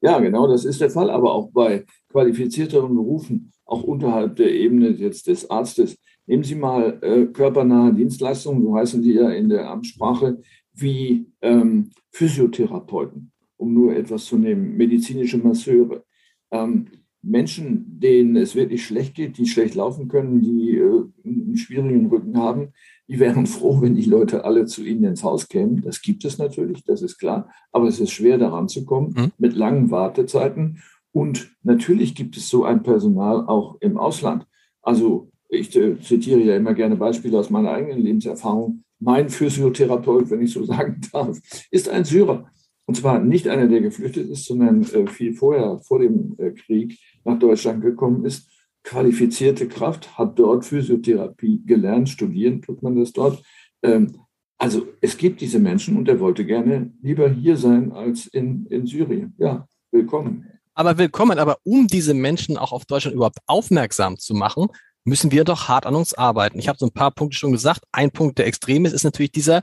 Ja, 0.00 0.18
genau, 0.20 0.46
das 0.46 0.64
ist 0.64 0.80
der 0.80 0.90
Fall, 0.90 1.10
aber 1.10 1.32
auch 1.32 1.50
bei 1.50 1.84
qualifizierteren 2.10 2.94
Berufen, 2.94 3.52
auch 3.64 3.82
unterhalb 3.82 4.36
der 4.36 4.52
Ebene 4.52 4.90
jetzt 4.90 5.26
des 5.26 5.50
Arztes. 5.50 5.96
Nehmen 6.26 6.44
Sie 6.44 6.54
mal 6.54 6.98
äh, 7.02 7.26
körpernahe 7.26 7.92
Dienstleistungen, 7.92 8.62
so 8.62 8.76
heißen 8.76 9.02
die 9.02 9.14
ja 9.14 9.30
in 9.30 9.48
der 9.48 9.68
Amtssprache, 9.68 10.40
wie 10.74 11.26
ähm, 11.42 11.90
Physiotherapeuten, 12.12 13.32
um 13.56 13.74
nur 13.74 13.96
etwas 13.96 14.26
zu 14.26 14.36
nehmen, 14.36 14.76
medizinische 14.76 15.38
Masseure 15.38 16.04
ähm, 16.50 16.86
Menschen, 17.22 17.98
denen 18.00 18.36
es 18.36 18.54
wirklich 18.54 18.84
schlecht 18.86 19.14
geht, 19.14 19.38
die 19.38 19.46
schlecht 19.46 19.74
laufen 19.74 20.08
können, 20.08 20.40
die 20.40 20.76
äh, 20.76 21.04
einen 21.24 21.56
schwierigen 21.56 22.06
Rücken 22.06 22.36
haben, 22.38 22.72
die 23.08 23.18
wären 23.18 23.46
froh, 23.46 23.80
wenn 23.80 23.94
die 23.94 24.04
Leute 24.04 24.44
alle 24.44 24.66
zu 24.66 24.84
ihnen 24.84 25.04
ins 25.04 25.24
Haus 25.24 25.48
kämen. 25.48 25.82
Das 25.82 26.00
gibt 26.00 26.24
es 26.24 26.38
natürlich, 26.38 26.84
das 26.84 27.02
ist 27.02 27.18
klar. 27.18 27.50
Aber 27.72 27.88
es 27.88 28.00
ist 28.00 28.10
schwer, 28.10 28.38
daran 28.38 28.68
zu 28.68 28.84
kommen 28.84 29.14
mhm. 29.16 29.32
mit 29.38 29.54
langen 29.54 29.90
Wartezeiten. 29.90 30.82
Und 31.12 31.50
natürlich 31.62 32.14
gibt 32.14 32.36
es 32.36 32.48
so 32.48 32.64
ein 32.64 32.82
Personal 32.82 33.46
auch 33.46 33.76
im 33.80 33.98
Ausland. 33.98 34.46
Also 34.82 35.30
ich 35.48 35.74
äh, 35.76 35.98
zitiere 36.00 36.40
ja 36.40 36.56
immer 36.56 36.74
gerne 36.74 36.96
Beispiele 36.96 37.38
aus 37.38 37.50
meiner 37.50 37.72
eigenen 37.72 38.00
Lebenserfahrung. 38.00 38.84
Mein 39.00 39.28
Physiotherapeut, 39.28 40.30
wenn 40.30 40.42
ich 40.42 40.52
so 40.52 40.64
sagen 40.64 41.00
darf, 41.12 41.38
ist 41.70 41.88
ein 41.88 42.04
Syrer. 42.04 42.50
Und 42.88 42.94
zwar 42.94 43.18
nicht 43.20 43.48
einer, 43.48 43.68
der 43.68 43.82
geflüchtet 43.82 44.30
ist, 44.30 44.46
sondern 44.46 44.82
äh, 44.82 45.06
viel 45.06 45.34
vorher, 45.34 45.78
vor 45.80 45.98
dem 45.98 46.34
äh, 46.38 46.52
Krieg 46.52 46.98
nach 47.22 47.38
Deutschland 47.38 47.82
gekommen 47.82 48.24
ist. 48.24 48.48
Qualifizierte 48.82 49.68
Kraft, 49.68 50.16
hat 50.16 50.38
dort 50.38 50.64
Physiotherapie 50.64 51.62
gelernt, 51.66 52.08
studieren 52.08 52.62
tut 52.62 52.82
man 52.82 52.96
das 52.96 53.12
dort. 53.12 53.42
Ähm, 53.82 54.16
also 54.56 54.86
es 55.02 55.18
gibt 55.18 55.42
diese 55.42 55.58
Menschen 55.58 55.98
und 55.98 56.08
er 56.08 56.18
wollte 56.18 56.46
gerne 56.46 56.90
lieber 57.02 57.28
hier 57.28 57.58
sein 57.58 57.92
als 57.92 58.26
in, 58.26 58.64
in 58.70 58.86
Syrien. 58.86 59.34
Ja, 59.36 59.68
willkommen. 59.90 60.46
Aber 60.72 60.96
willkommen, 60.96 61.38
aber 61.38 61.58
um 61.64 61.88
diese 61.88 62.14
Menschen 62.14 62.56
auch 62.56 62.72
auf 62.72 62.86
Deutschland 62.86 63.14
überhaupt 63.14 63.40
aufmerksam 63.46 64.16
zu 64.16 64.32
machen, 64.32 64.68
müssen 65.04 65.30
wir 65.30 65.44
doch 65.44 65.68
hart 65.68 65.84
an 65.84 65.94
uns 65.94 66.14
arbeiten. 66.14 66.58
Ich 66.58 66.68
habe 66.68 66.78
so 66.78 66.86
ein 66.86 66.92
paar 66.92 67.10
Punkte 67.10 67.36
schon 67.36 67.52
gesagt. 67.52 67.82
Ein 67.92 68.12
Punkt, 68.12 68.38
der 68.38 68.46
extrem 68.46 68.86
ist, 68.86 68.94
ist 68.94 69.04
natürlich 69.04 69.32
dieser 69.32 69.62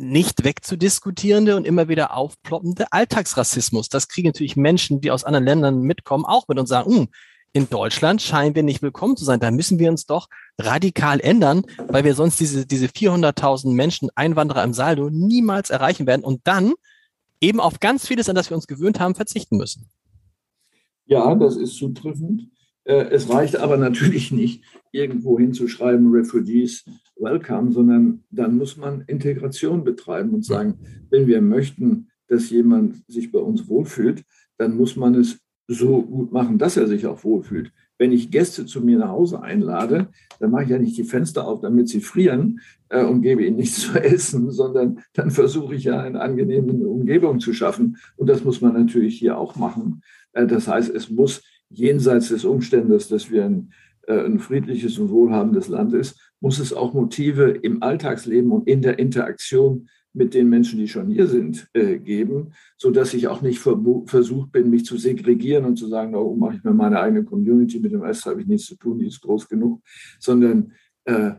nicht 0.00 0.44
wegzudiskutierende 0.44 1.56
und 1.56 1.66
immer 1.66 1.88
wieder 1.88 2.16
aufploppende 2.16 2.92
Alltagsrassismus. 2.92 3.88
Das 3.88 4.08
kriegen 4.08 4.28
natürlich 4.28 4.56
Menschen, 4.56 5.00
die 5.00 5.10
aus 5.10 5.24
anderen 5.24 5.44
Ländern 5.44 5.82
mitkommen, 5.82 6.24
auch 6.24 6.48
mit 6.48 6.58
und 6.58 6.66
sagen, 6.66 6.90
hm, 6.90 7.08
in 7.52 7.68
Deutschland 7.68 8.22
scheinen 8.22 8.54
wir 8.54 8.62
nicht 8.62 8.80
willkommen 8.80 9.16
zu 9.16 9.24
sein. 9.24 9.40
Da 9.40 9.50
müssen 9.50 9.78
wir 9.78 9.90
uns 9.90 10.06
doch 10.06 10.28
radikal 10.58 11.20
ändern, 11.20 11.64
weil 11.88 12.04
wir 12.04 12.14
sonst 12.14 12.40
diese, 12.40 12.64
diese 12.64 12.86
400.000 12.86 13.74
Menschen, 13.74 14.08
Einwanderer 14.14 14.62
im 14.64 14.72
Saldo 14.72 15.10
niemals 15.10 15.70
erreichen 15.70 16.06
werden 16.06 16.24
und 16.24 16.40
dann 16.44 16.72
eben 17.40 17.60
auf 17.60 17.80
ganz 17.80 18.06
vieles, 18.06 18.28
an 18.28 18.36
das 18.36 18.50
wir 18.50 18.56
uns 18.56 18.66
gewöhnt 18.66 19.00
haben, 19.00 19.14
verzichten 19.14 19.56
müssen. 19.56 19.90
Ja, 21.06 21.34
das 21.34 21.56
ist 21.56 21.76
zutreffend. 21.76 22.48
Äh, 22.84 23.06
es 23.10 23.28
reicht 23.28 23.56
aber 23.56 23.76
natürlich 23.76 24.30
nicht, 24.32 24.64
irgendwo 24.92 25.38
hinzuschreiben, 25.38 26.10
Refugees 26.10 26.84
welcome, 27.16 27.72
sondern 27.72 28.24
dann 28.30 28.56
muss 28.56 28.76
man 28.76 29.02
Integration 29.06 29.84
betreiben 29.84 30.30
und 30.30 30.44
sagen, 30.44 30.78
wenn 31.10 31.26
wir 31.26 31.40
möchten, 31.40 32.08
dass 32.28 32.50
jemand 32.50 33.02
sich 33.08 33.30
bei 33.30 33.38
uns 33.38 33.68
wohlfühlt, 33.68 34.24
dann 34.56 34.76
muss 34.76 34.96
man 34.96 35.14
es 35.14 35.38
so 35.68 36.02
gut 36.02 36.32
machen, 36.32 36.58
dass 36.58 36.76
er 36.76 36.88
sich 36.88 37.06
auch 37.06 37.22
wohlfühlt. 37.22 37.72
Wenn 37.98 38.12
ich 38.12 38.30
Gäste 38.30 38.66
zu 38.66 38.80
mir 38.80 38.98
nach 38.98 39.10
Hause 39.10 39.42
einlade, 39.42 40.08
dann 40.40 40.50
mache 40.50 40.64
ich 40.64 40.70
ja 40.70 40.78
nicht 40.78 40.96
die 40.96 41.04
Fenster 41.04 41.46
auf, 41.46 41.60
damit 41.60 41.88
sie 41.88 42.00
frieren 42.00 42.60
äh, 42.88 43.04
und 43.04 43.22
gebe 43.22 43.44
ihnen 43.44 43.56
nichts 43.56 43.80
zu 43.92 44.02
essen, 44.02 44.50
sondern 44.50 45.00
dann 45.12 45.30
versuche 45.30 45.74
ich 45.74 45.84
ja 45.84 46.00
eine 46.00 46.20
angenehme 46.20 46.72
Umgebung 46.88 47.40
zu 47.40 47.52
schaffen. 47.52 47.98
Und 48.16 48.28
das 48.28 48.42
muss 48.42 48.60
man 48.60 48.72
natürlich 48.72 49.18
hier 49.18 49.36
auch 49.38 49.54
machen. 49.56 50.02
Äh, 50.32 50.46
das 50.46 50.66
heißt, 50.66 50.92
es 50.92 51.10
muss 51.10 51.42
jenseits 51.70 52.28
des 52.28 52.44
Umstandes, 52.44 53.08
dass 53.08 53.30
wir 53.30 53.44
ein, 53.44 53.72
äh, 54.06 54.24
ein 54.24 54.38
friedliches 54.38 54.98
und 54.98 55.10
wohlhabendes 55.10 55.68
Land 55.68 55.94
ist, 55.94 56.20
muss 56.40 56.58
es 56.58 56.72
auch 56.72 56.94
Motive 56.94 57.50
im 57.50 57.82
Alltagsleben 57.82 58.50
und 58.50 58.66
in 58.66 58.82
der 58.82 58.98
Interaktion 58.98 59.88
mit 60.12 60.34
den 60.34 60.48
Menschen, 60.48 60.78
die 60.78 60.88
schon 60.88 61.08
hier 61.08 61.28
sind, 61.28 61.68
äh, 61.72 61.98
geben, 61.98 62.52
so 62.76 62.90
dass 62.90 63.14
ich 63.14 63.28
auch 63.28 63.42
nicht 63.42 63.60
versucht 63.60 64.50
bin, 64.50 64.70
mich 64.70 64.84
zu 64.84 64.96
segregieren 64.96 65.64
und 65.64 65.76
zu 65.76 65.86
sagen, 65.86 66.14
oh, 66.16 66.34
mache 66.34 66.56
ich 66.56 66.64
mir 66.64 66.74
meine 66.74 67.00
eigene 67.00 67.24
Community, 67.24 67.78
mit 67.78 67.92
dem 67.92 68.02
Rest 68.02 68.26
habe 68.26 68.40
ich 68.40 68.48
nichts 68.48 68.66
zu 68.66 68.76
tun, 68.76 68.98
die 68.98 69.06
ist 69.06 69.20
groß 69.20 69.48
genug, 69.48 69.80
sondern 70.18 70.72
äh, 71.04 71.32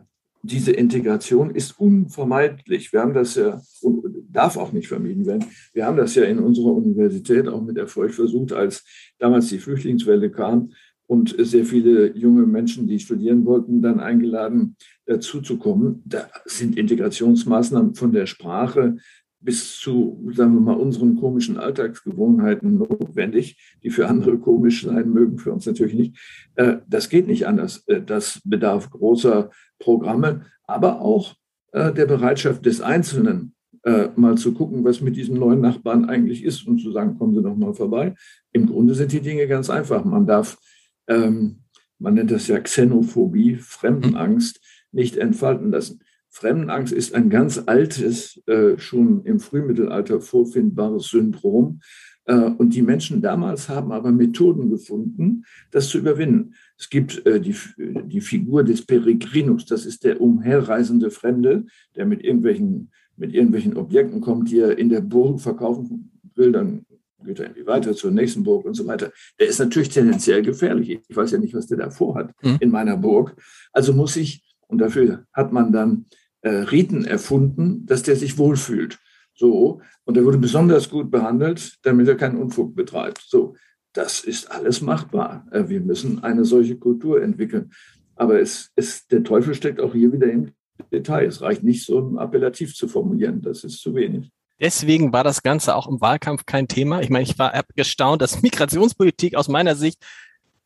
diese 0.44 0.72
Integration 0.72 1.52
ist 1.52 1.80
unvermeidlich. 1.80 2.92
Wir 2.94 3.02
haben 3.02 3.14
das 3.14 3.36
ja 3.36 3.62
und 3.82 4.01
darf 4.32 4.58
auch 4.58 4.72
nicht 4.72 4.88
vermieden 4.88 5.26
werden. 5.26 5.46
Wir 5.74 5.86
haben 5.86 5.98
das 5.98 6.16
ja 6.16 6.24
in 6.24 6.40
unserer 6.40 6.74
Universität 6.74 7.48
auch 7.48 7.62
mit 7.62 7.78
Erfolg 7.78 8.14
versucht, 8.14 8.54
als 8.54 8.84
damals 9.20 9.50
die 9.50 9.60
Flüchtlingswelle 9.60 10.32
kam 10.32 10.72
und 11.08 11.36
sehr 11.38 11.66
viele 11.66 12.16
junge 12.16 12.46
Menschen, 12.46 12.88
die 12.88 13.00
studieren 13.00 13.46
wollten, 13.46 13.82
dann 13.82 14.00
eingeladen, 14.00 14.78
dazu 15.06 15.42
zu 15.42 15.58
kommen. 15.58 16.02
Da 16.06 16.30
sind 16.46 16.78
Integrationsmaßnahmen 16.78 17.96
von 17.96 18.14
der 18.14 18.28
Sprache 18.28 18.96
bis 19.42 19.78
zu, 19.78 20.32
sagen 20.34 20.54
wir 20.54 20.62
mal, 20.62 20.78
unseren 20.78 21.18
komischen 21.18 21.58
Alltagsgewohnheiten 21.58 22.78
notwendig, 22.78 23.58
die 23.84 23.90
für 23.90 24.08
andere 24.08 24.38
komisch 24.38 24.86
sein 24.86 25.10
mögen, 25.10 25.38
für 25.40 25.52
uns 25.52 25.66
natürlich 25.66 25.96
nicht. 25.96 26.18
Äh, 26.56 26.78
das 26.88 27.10
geht 27.10 27.28
nicht 27.28 27.48
anders. 27.48 27.84
Äh, 27.88 28.02
das 28.02 28.40
bedarf 28.46 28.90
großer 28.92 29.50
Programme, 29.80 30.46
aber 30.64 31.02
auch 31.02 31.36
äh, 31.74 31.92
der 31.92 32.06
Bereitschaft 32.06 32.66
des 32.66 32.82
Einzelnen, 32.82 33.56
mal 33.84 34.38
zu 34.38 34.54
gucken, 34.54 34.84
was 34.84 35.02
mit 35.02 35.16
diesem 35.16 35.38
neuen 35.38 35.60
Nachbarn 35.60 36.06
eigentlich 36.06 36.44
ist 36.44 36.68
und 36.68 36.80
zu 36.80 36.92
sagen, 36.92 37.18
kommen 37.18 37.34
Sie 37.34 37.42
doch 37.42 37.56
mal 37.56 37.74
vorbei. 37.74 38.14
Im 38.52 38.68
Grunde 38.68 38.94
sind 38.94 39.12
die 39.12 39.22
Dinge 39.22 39.48
ganz 39.48 39.72
einfach. 39.72 40.06
Man 40.06 40.28
darf, 40.28 40.60
ähm, 41.08 41.62
man 41.98 42.14
nennt 42.14 42.30
das 42.30 42.48
ja 42.48 42.60
Xenophobie, 42.60 43.56
Fremdenangst, 43.56 44.60
nicht 44.92 45.18
entfalten 45.18 45.72
lassen. 45.72 46.02
Fremdenangst 46.30 46.94
ist 46.94 47.14
ein 47.14 47.30
ganz 47.30 47.62
altes, 47.66 48.42
äh, 48.48 48.78
schon 48.78 49.26
im 49.26 49.40
Frühmittelalter 49.40 50.22
vorfindbares 50.22 51.10
Syndrom. 51.10 51.82
Äh, 52.26 52.36
und 52.36 52.74
die 52.74 52.82
Menschen 52.82 53.22
damals 53.22 53.68
haben 53.68 53.92
aber 53.92 54.12
Methoden 54.12 54.70
gefunden, 54.70 55.44
das 55.72 55.90
zu 55.90 55.98
überwinden. 55.98 56.56
Es 56.78 56.90
gibt 56.90 57.26
äh, 57.26 57.42
die, 57.42 57.56
die 57.78 58.22
Figur 58.22 58.64
des 58.64 58.86
Peregrinus, 58.86 59.66
das 59.66 59.86
ist 59.86 60.06
der 60.06 60.22
umherreisende 60.22 61.12
Fremde, 61.12 61.66
der 61.96 62.06
mit 62.06 62.24
irgendwelchen, 62.24 62.92
mit 63.22 63.36
irgendwelchen 63.36 63.78
Objekten 63.78 64.20
kommt, 64.20 64.50
die 64.50 64.60
er 64.60 64.78
in 64.80 64.90
der 64.90 65.02
Burg 65.02 65.40
verkaufen 65.40 66.12
will, 66.34 66.52
dann 66.52 66.86
geht 67.24 67.38
er 67.38 67.46
irgendwie 67.46 67.68
weiter 67.68 67.94
zur 67.94 68.10
nächsten 68.10 68.42
Burg 68.42 68.66
und 68.66 68.74
so 68.74 68.88
weiter. 68.88 69.12
Der 69.40 69.48
ist 69.48 69.60
natürlich 69.60 69.90
tendenziell 69.90 70.42
gefährlich. 70.42 71.00
Ich 71.08 71.16
weiß 71.16 71.30
ja 71.30 71.38
nicht, 71.38 71.54
was 71.54 71.68
der 71.68 71.78
da 71.78 71.92
vorhat 71.92 72.34
mhm. 72.42 72.58
in 72.60 72.72
meiner 72.72 72.98
Burg. 72.98 73.36
Also 73.72 73.94
muss 73.94 74.16
ich, 74.16 74.44
und 74.68 74.80
dafür 74.80 75.28
hat 75.32 75.54
man 75.54 75.72
dann 75.72 76.08
äh, 76.42 76.50
Riten 76.50 77.06
erfunden, 77.06 77.86
dass 77.86 78.02
der 78.02 78.16
sich 78.16 78.40
wohlfühlt. 78.40 78.98
So, 79.36 79.82
und 80.04 80.18
er 80.18 80.26
wurde 80.26 80.40
besonders 80.40 80.90
gut 80.90 81.12
behandelt, 81.12 81.78
damit 81.84 82.08
er 82.08 82.16
keinen 82.16 82.42
Unfug 82.42 82.76
betreibt. 82.76 83.24
So, 83.28 83.56
das 83.94 84.24
ist 84.24 84.50
alles 84.50 84.82
machbar. 84.82 85.46
Äh, 85.52 85.70
wir 85.70 85.82
müssen 85.82 86.24
eine 86.24 86.44
solche 86.44 86.78
Kultur 86.78 87.22
entwickeln. 87.22 87.72
Aber 88.16 88.40
es, 88.42 88.72
es, 88.76 89.06
der 89.06 89.24
Teufel 89.24 89.54
steckt 89.54 89.80
auch 89.80 89.94
hier 89.94 90.12
wieder 90.12 90.32
im 90.32 90.54
Detail. 90.90 91.26
Es 91.26 91.42
reicht 91.42 91.64
nicht, 91.64 91.86
so 91.86 92.00
ein 92.00 92.18
Appellativ 92.18 92.76
zu 92.76 92.88
formulieren. 92.88 93.42
Das 93.42 93.64
ist 93.64 93.80
zu 93.80 93.96
wenig. 93.96 94.32
Deswegen 94.60 95.12
war 95.12 95.24
das 95.24 95.42
Ganze 95.42 95.76
auch 95.76 95.88
im 95.88 96.02
Wahlkampf 96.02 96.46
kein 96.46 96.68
Thema. 96.68 97.02
Ich 97.02 97.10
meine, 97.10 97.24
ich 97.24 97.40
war 97.40 97.64
gestaunt, 97.76 98.22
dass 98.22 98.42
Migrationspolitik 98.44 99.36
aus 99.36 99.48
meiner 99.48 99.76
Sicht 99.76 100.00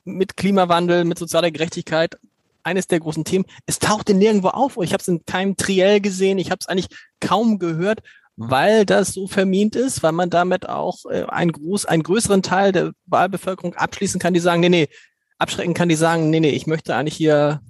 mit 0.04 0.36
Klimawandel, 0.36 1.06
mit 1.06 1.18
sozialer 1.18 1.50
Gerechtigkeit 1.52 2.18
eines 2.64 2.88
der 2.88 3.00
großen 3.00 3.24
Themen. 3.24 3.46
Es 3.66 3.80
tauchte 3.80 4.14
nirgendwo 4.14 4.50
auf. 4.50 4.78
Ich 4.82 4.92
habe 4.92 5.02
es 5.02 5.08
in 5.08 5.26
keinem 5.26 5.56
Triell 5.56 6.02
gesehen. 6.02 6.40
Ich 6.40 6.52
habe 6.52 6.60
es 6.60 6.68
eigentlich 6.68 6.90
kaum 7.22 7.58
gehört, 7.58 8.02
weil 8.36 8.86
das 8.86 9.14
so 9.14 9.28
vermint 9.28 9.76
ist, 9.76 10.04
weil 10.04 10.12
man 10.12 10.30
damit 10.30 10.68
auch 10.68 11.06
äh, 11.10 11.24
einen, 11.24 11.52
groß, 11.52 11.86
einen 11.86 12.04
größeren 12.04 12.42
Teil 12.42 12.72
der 12.72 12.92
Wahlbevölkerung 13.06 13.76
abschließen 13.76 14.20
kann, 14.20 14.34
die 14.34 14.40
sagen, 14.40 14.62
nee, 14.62 14.70
nee, 14.70 14.90
abschrecken 15.38 15.74
kann, 15.74 15.90
die 15.90 15.96
sagen, 15.96 16.30
nee, 16.30 16.40
nee, 16.40 16.50
ich 16.50 16.68
möchte 16.68 16.96
eigentlich 16.96 17.16
hier 17.16 17.62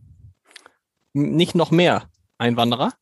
nicht 1.14 1.56
noch 1.56 1.72
mehr 1.72 2.10
Einwanderer. 2.38 2.94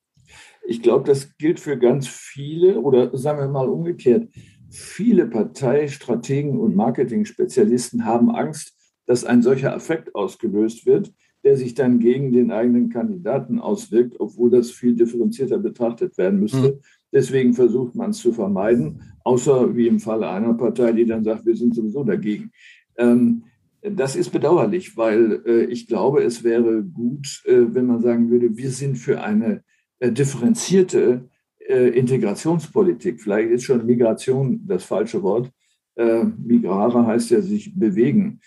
Ich 0.66 0.82
glaube, 0.82 1.06
das 1.06 1.38
gilt 1.38 1.60
für 1.60 1.78
ganz 1.78 2.08
viele 2.08 2.80
oder 2.80 3.16
sagen 3.18 3.40
wir 3.40 3.48
mal 3.48 3.68
umgekehrt. 3.68 4.30
Viele 4.70 5.28
Parteistrategen 5.28 6.60
und 6.60 6.76
Marketing-Spezialisten 6.76 8.06
haben 8.06 8.32
Angst, 8.32 8.74
dass 9.06 9.26
ein 9.26 9.42
solcher 9.42 9.76
Effekt 9.76 10.16
ausgelöst 10.16 10.86
wird, 10.86 11.14
der 11.44 11.58
sich 11.58 11.74
dann 11.74 12.00
gegen 12.00 12.32
den 12.32 12.52
eigenen 12.52 12.90
Kandidaten 12.90 13.60
auswirkt, 13.60 14.20
obwohl 14.20 14.50
das 14.50 14.72
viel 14.72 14.96
differenzierter 14.96 15.58
betrachtet 15.58 16.18
werden 16.18 16.40
müsste. 16.40 16.74
Mhm. 16.74 16.80
Deswegen 17.12 17.54
versucht 17.54 17.96
man 17.96 18.12
es 18.12 18.18
zu 18.18 18.32
vermeiden, 18.32 19.02
außer 19.24 19.76
wie 19.76 19.88
im 19.88 20.00
Falle 20.00 20.30
einer 20.30 20.54
Partei, 20.54 20.94
die 20.94 21.06
dann 21.06 21.24
sagt, 21.24 21.46
wir 21.46 21.56
sind 21.56 21.76
sowieso 21.76 22.04
dagegen. 22.04 22.52
Ähm, 22.98 23.44
das 23.84 24.16
ist 24.16 24.30
bedauerlich, 24.30 24.96
weil 24.96 25.42
äh, 25.46 25.66
ich 25.66 25.88
glaube, 25.88 26.24
es 26.24 26.44
wäre 26.44 26.84
gut, 26.84 27.44
äh, 27.46 27.74
wenn 27.74 27.86
man 27.86 28.02
sagen 28.02 28.30
würde, 28.30 28.56
wir 28.56 28.72
sind 28.72 28.96
für 28.96 29.22
eine 29.22 29.64
äh, 30.00 30.12
differenzierte 30.12 31.30
Integrationspolitik. 31.66 33.22
Vielleicht 33.22 33.50
ist 33.50 33.64
schon 33.64 33.86
Migration 33.86 34.68
das 34.68 34.84
falsche 34.84 35.24
Wort. 35.24 35.50
Migrare 35.96 37.08
heißt 37.08 37.30
ja 37.30 37.42
sich 37.42 37.74
bewegen 37.74 38.42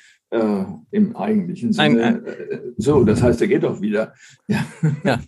im 0.90 1.16
eigentlichen 1.16 1.72
Sinne. 1.72 2.04
Ein, 2.04 2.26
ein, 2.26 2.74
so, 2.76 3.04
das 3.04 3.22
heißt, 3.22 3.40
er 3.40 3.48
geht 3.48 3.64
auch 3.64 3.80
wieder. 3.80 4.12
Ja. 4.48 4.66
ja. 5.02 5.20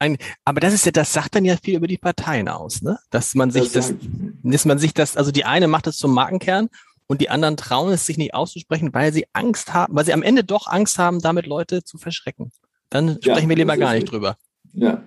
Ein, 0.00 0.16
aber 0.44 0.58
das 0.58 0.74
ist 0.74 0.86
ja, 0.86 0.90
das 0.90 1.12
sagt 1.12 1.36
dann 1.36 1.44
ja 1.44 1.56
viel 1.56 1.76
über 1.76 1.86
die 1.86 1.98
Parteien 1.98 2.48
aus, 2.48 2.82
ne? 2.82 2.98
Dass 3.10 3.36
man 3.36 3.52
sich 3.52 3.70
das, 3.70 3.90
das 3.90 3.94
dass 4.42 4.64
man 4.64 4.80
sich 4.80 4.92
das, 4.92 5.16
also 5.16 5.30
die 5.30 5.44
eine 5.44 5.68
macht 5.68 5.86
es 5.86 5.98
zum 5.98 6.12
Markenkern 6.12 6.68
und 7.06 7.20
die 7.20 7.30
anderen 7.30 7.56
trauen 7.56 7.92
es 7.92 8.06
sich 8.06 8.18
nicht 8.18 8.34
auszusprechen, 8.34 8.92
weil 8.92 9.12
sie 9.12 9.26
Angst 9.32 9.74
haben, 9.74 9.94
weil 9.94 10.04
sie 10.04 10.12
am 10.12 10.22
Ende 10.22 10.44
doch 10.44 10.66
Angst 10.66 10.98
haben, 10.98 11.20
damit 11.20 11.46
Leute 11.46 11.84
zu 11.84 11.98
verschrecken. 11.98 12.50
Dann 12.90 13.18
sprechen 13.20 13.44
ja, 13.44 13.48
wir 13.48 13.56
lieber 13.56 13.76
gar 13.76 13.94
nicht 13.94 14.10
drüber. 14.10 14.36
Ja. 14.72 15.04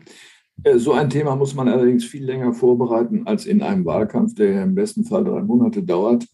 Äh, 0.63 0.77
so 0.77 0.93
ein 0.93 1.09
Thema 1.09 1.35
muss 1.35 1.53
man 1.53 1.67
allerdings 1.67 2.05
viel 2.05 2.23
länger 2.23 2.53
vorbereiten 2.53 3.25
als 3.25 3.45
in 3.45 3.61
einem 3.61 3.85
Wahlkampf, 3.85 4.35
der 4.35 4.63
im 4.63 4.75
besten 4.75 5.03
Fall 5.03 5.23
drei 5.23 5.41
Monate 5.41 5.83
dauert. 5.83 6.25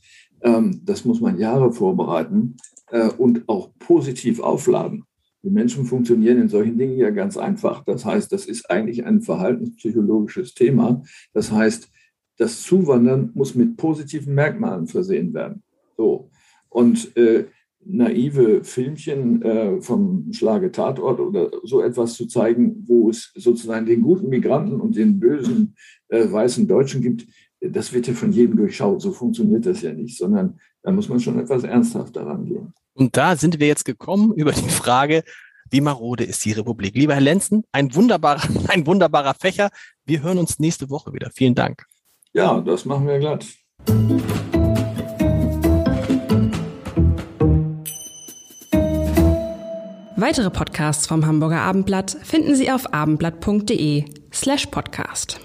Ähm, 0.42 0.82
das 0.84 1.06
muss 1.06 1.22
man 1.22 1.38
Jahre 1.38 1.72
vorbereiten 1.72 2.58
äh, 2.92 3.10
und 3.10 3.48
auch 3.48 3.72
positiv 3.80 4.40
aufladen. 4.40 5.04
Die 5.44 5.50
Menschen 5.50 5.86
funktionieren 5.86 6.42
in 6.42 6.48
solchen 6.48 6.78
Dingen 6.78 6.98
ja 6.98 7.10
ganz 7.10 7.36
einfach. 7.36 7.84
Das 7.84 8.06
heißt, 8.06 8.32
das 8.32 8.46
ist 8.46 8.70
eigentlich 8.70 9.06
ein 9.06 9.22
verhaltenspsychologisches 9.22 10.54
Thema. 10.54 11.04
Das 11.34 11.52
heißt, 11.52 11.90
das 12.38 12.62
Zuwandern 12.64 13.32
muss 13.34 13.56
mit 13.56 13.78
positiven 13.78 14.34
Merkmalen 14.34 14.88
versehen 14.88 15.34
werden. 15.34 15.64
So. 15.98 16.30
Und 16.70 17.16
äh, 17.16 17.46
naive 17.86 18.64
Filmchen 18.64 19.42
äh, 19.42 19.82
vom 19.82 20.32
Schlage 20.32 20.72
Tatort 20.72 21.20
oder 21.20 21.52
so 21.64 21.82
etwas 21.82 22.14
zu 22.14 22.28
zeigen, 22.28 22.84
wo 22.88 23.10
es 23.10 23.32
sozusagen 23.36 23.86
den 23.86 24.02
guten 24.02 24.30
Migranten 24.30 24.80
und 24.80 24.96
den 24.96 25.20
bösen 25.20 25.76
äh, 26.08 26.32
weißen 26.32 26.68
Deutschen 26.68 27.02
gibt, 27.02 27.28
das 27.60 27.94
wird 27.94 28.08
ja 28.08 28.14
von 28.14 28.32
jedem 28.32 28.58
durchschaut. 28.58 29.02
So 29.02 29.12
funktioniert 29.12 29.66
das 29.66 29.82
ja 29.82 29.94
nicht, 29.94 30.18
sondern 30.18 30.60
da 30.82 30.92
muss 30.92 31.10
man 31.10 31.20
schon 31.20 31.40
etwas 31.40 31.64
ernsthafter 31.64 32.26
rangehen. 32.26 32.74
Und 32.94 33.16
da 33.16 33.36
sind 33.36 33.60
wir 33.60 33.68
jetzt 33.68 33.86
gekommen 33.86 34.34
über 34.36 34.52
die 34.52 34.70
Frage, 34.70 35.24
wie 35.70 35.82
marode 35.82 36.24
ist 36.24 36.44
die 36.46 36.52
Republik? 36.52 36.96
Lieber 36.96 37.14
Herr 37.14 37.22
Lenzen, 37.22 37.64
ein 37.72 37.94
wunderbarer, 37.96 38.42
ein 38.70 38.86
wunderbarer 38.86 39.34
Fächer. 39.34 39.70
Wir 40.06 40.22
hören 40.22 40.38
uns 40.38 40.60
nächste 40.60 40.90
Woche 40.90 41.14
wieder. 41.14 41.32
Vielen 41.34 41.56
Dank. 41.56 41.86
Ja, 42.34 42.60
das 42.62 42.86
machen 42.86 43.08
wir 43.08 43.20
glatt. 43.20 43.46
Weitere 50.16 50.50
Podcasts 50.50 51.06
vom 51.06 51.26
Hamburger 51.26 51.62
Abendblatt 51.62 52.18
finden 52.24 52.56
Sie 52.56 52.72
auf 52.72 52.94
abendblatt.de 52.94 54.06
slash 54.32 54.68
podcast. 54.68 55.40